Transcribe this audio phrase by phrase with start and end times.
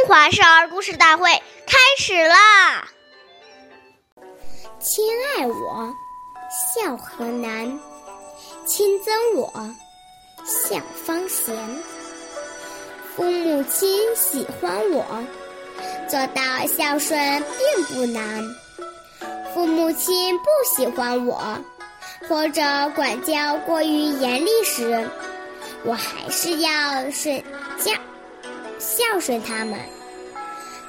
[0.00, 1.30] 中华少儿故事大会
[1.66, 2.88] 开始啦！
[4.78, 5.04] 亲
[5.36, 5.94] 爱我，
[6.74, 7.78] 孝何难；
[8.66, 9.52] 亲憎我，
[10.42, 11.54] 孝方贤。
[13.14, 15.04] 父母亲喜欢我，
[16.08, 18.42] 做到孝顺并不难；
[19.52, 21.58] 父母亲不喜欢我，
[22.26, 22.62] 或者
[22.96, 25.06] 管教过于严厉时，
[25.84, 27.38] 我还是要顺
[27.76, 27.92] 教。
[28.80, 29.78] 孝顺他们，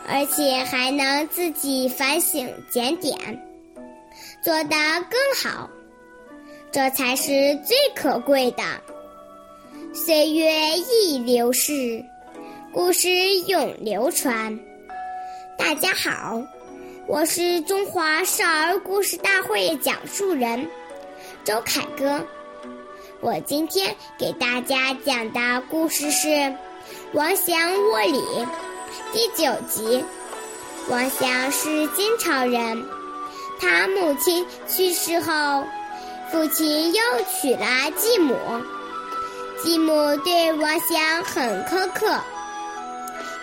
[0.07, 3.17] 而且还能自己反省检点，
[4.41, 5.70] 做得更好，
[6.71, 8.63] 这才是最可贵的。
[9.93, 12.01] 岁月易流逝，
[12.71, 13.09] 故事
[13.48, 14.57] 永流传。
[15.57, 16.41] 大家好，
[17.07, 20.65] 我是中华少儿故事大会讲述人
[21.43, 22.26] 周凯歌，
[23.20, 26.55] 我今天给大家讲的故事是。
[27.13, 27.58] 王祥
[27.90, 28.23] 卧里
[29.12, 30.03] 第九集。
[30.90, 32.85] 王祥是金朝人，
[33.60, 35.63] 他母亲去世后，
[36.32, 37.01] 父亲又
[37.40, 37.65] 娶了
[37.98, 38.35] 继母。
[39.63, 42.20] 继母对王祥很苛刻，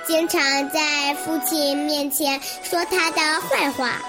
[0.04, 4.02] 经常在父亲面前说他的坏话。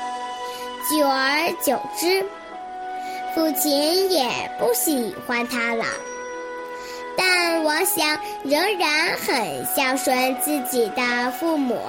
[0.89, 2.25] 久而久之，
[3.35, 4.27] 父亲也
[4.57, 5.85] 不喜欢他了。
[7.17, 11.79] 但王祥仍然很孝顺自己的父母，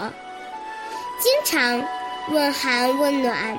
[1.21, 1.83] 经常
[2.31, 3.59] 问寒问暖。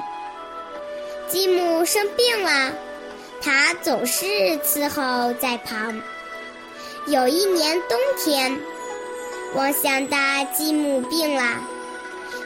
[1.29, 2.73] 继母生病了，
[3.41, 4.25] 他总是
[4.59, 6.01] 伺候在旁。
[7.07, 8.59] 有一年冬天，
[9.55, 10.17] 王祥的
[10.53, 11.59] 继母病了，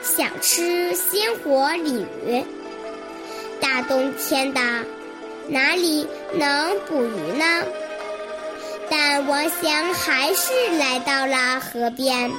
[0.03, 2.45] 想吃鲜活鲤鱼。
[3.59, 4.61] 大冬天的，
[5.47, 7.63] 哪里能捕鱼呢？
[8.89, 12.31] 但王祥还是来到了河边，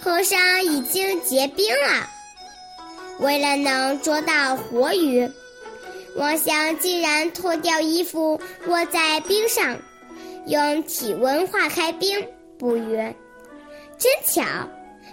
[0.00, 2.08] 河上已经结冰了。
[3.20, 5.30] 为了能捉到活鱼，
[6.16, 9.78] 王祥竟然脱掉衣服卧在冰上，
[10.46, 12.26] 用体温化开冰
[12.58, 12.96] 捕鱼。
[13.98, 14.42] 真巧，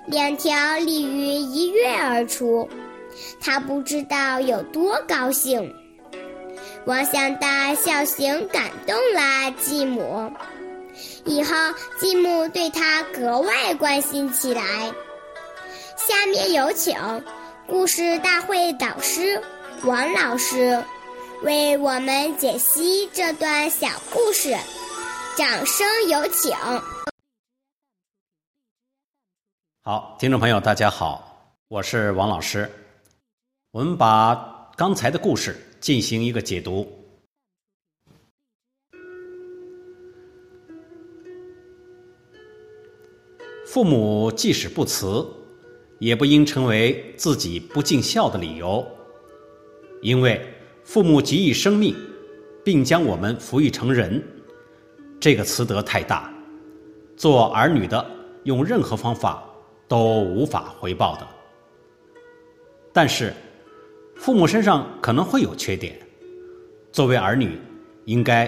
[0.07, 2.67] 两条鲤鱼一跃而出，
[3.39, 5.71] 他不知道有多高兴。
[6.85, 10.31] 王祥的孝行感动了继母，
[11.25, 11.53] 以后
[11.99, 14.63] 继母对他格外关心起来。
[15.97, 16.97] 下面有请
[17.67, 19.41] 故事大会导师
[19.83, 20.81] 王老师
[21.43, 24.55] 为我们解析这段小故事，
[25.37, 26.55] 掌声有请。
[29.83, 32.71] 好，听众朋友，大家好，我是王老师。
[33.71, 35.65] 我们把刚才的故事。
[35.79, 36.87] 进行一个解读。
[43.65, 45.25] 父母即使不辞，
[45.99, 48.85] 也不应成为自己不尽孝的理由，
[50.01, 50.41] 因为
[50.83, 51.95] 父母给予生命，
[52.63, 54.23] 并将我们抚育成人，
[55.19, 56.33] 这个慈德太大，
[57.15, 58.05] 做儿女的
[58.43, 59.47] 用任何方法
[59.87, 61.27] 都无法回报的。
[62.91, 63.33] 但是。
[64.19, 65.97] 父母身上可能会有缺点，
[66.91, 67.57] 作为儿女，
[68.03, 68.47] 应该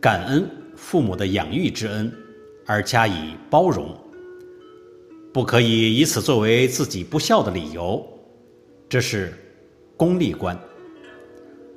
[0.00, 2.10] 感恩父母的养育之恩，
[2.64, 3.92] 而加以包容，
[5.32, 8.00] 不可以以此作为自己不孝的理由，
[8.88, 9.34] 这是
[9.96, 10.56] 功利观，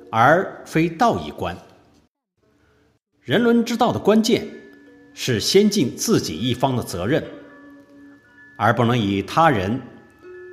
[0.08, 1.54] 而非道义观。
[3.22, 4.46] 人伦之道的关键
[5.14, 7.24] 是先尽自己一方的责任，
[8.56, 9.82] 而不能以他人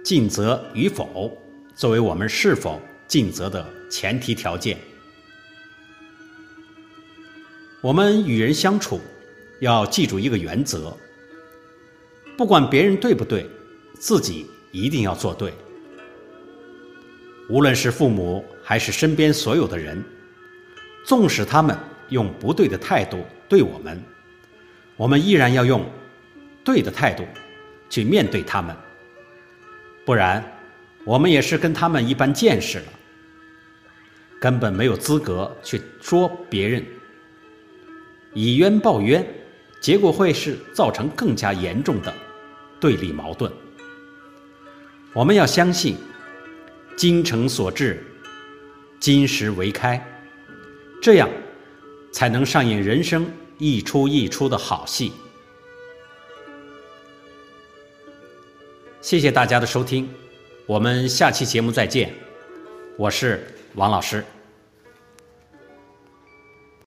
[0.04, 1.32] 尽责与否。
[1.76, 4.78] 作为我们是否尽责的前提条件，
[7.82, 9.02] 我们与人相处
[9.60, 10.96] 要记住一个原则：
[12.38, 13.50] 不管别人对不对，
[14.00, 15.52] 自己一定要做对。
[17.50, 20.02] 无论是父母还是身边所有的人，
[21.06, 21.78] 纵使他们
[22.10, 24.02] 用不对的态度对我们，
[24.96, 25.84] 我们依然要用
[26.64, 27.26] 对的态度
[27.90, 28.76] 去面对他们，
[30.06, 30.53] 不然。
[31.06, 32.86] 我们也是跟他们一般见识了，
[34.40, 36.86] 根本没有资格去说别人，
[38.34, 39.26] 以冤报冤，
[39.82, 42.14] 结果会是造成更加严重的
[42.80, 43.52] 对立矛盾。
[45.14, 45.98] 我们要相信，
[46.96, 48.02] 精诚所至，
[49.00, 50.02] 金石为开，
[51.02, 51.30] 这样
[52.14, 55.12] 才能上演人生一出一出的好戏。
[59.02, 60.10] 谢谢大家的收听。
[60.66, 62.10] 我们下期节目再见，
[62.98, 63.46] 我是
[63.76, 64.24] 王老师。